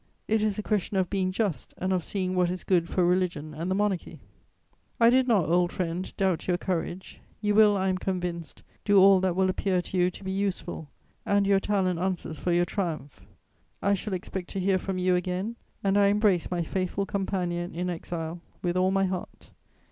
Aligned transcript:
It 0.27 0.41
is 0.41 0.57
a 0.57 0.63
question 0.63 0.97
of 0.97 1.11
being 1.11 1.31
just 1.31 1.75
and 1.77 1.93
of 1.93 2.03
seeing 2.03 2.33
what 2.33 2.49
is 2.49 2.63
good 2.63 2.89
for 2.89 3.05
religion 3.05 3.53
and 3.53 3.69
the 3.69 3.75
monarchy. 3.75 4.19
"I 4.99 5.11
did 5.11 5.27
not, 5.27 5.47
old 5.47 5.71
friend, 5.71 6.11
doubt 6.17 6.47
your 6.47 6.57
courage; 6.57 7.21
you 7.39 7.53
will, 7.53 7.77
I 7.77 7.87
am 7.87 7.99
convinced, 7.99 8.63
do 8.83 8.97
all 8.97 9.19
that 9.19 9.35
will 9.35 9.47
appear 9.47 9.79
to 9.79 9.97
you 9.99 10.09
to 10.09 10.23
be 10.23 10.31
useful, 10.31 10.89
and 11.23 11.45
your 11.45 11.59
talent 11.59 11.99
answers 11.99 12.39
for 12.39 12.51
your 12.51 12.65
triumph. 12.65 13.21
I 13.83 13.93
shall 13.93 14.13
expect 14.13 14.49
to 14.49 14.59
hear 14.59 14.79
from 14.79 14.97
you 14.97 15.15
again, 15.15 15.55
and 15.83 15.99
I 15.99 16.07
embrace 16.07 16.49
my 16.49 16.63
faithful 16.63 17.05
companion 17.05 17.75
in 17.75 17.87
exile 17.87 18.41
with 18.63 18.75
all 18.75 18.89
my 18.89 19.05
heart. 19.05 19.51